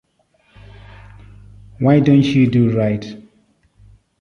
[1.77, 3.05] Why Don't You Do Right?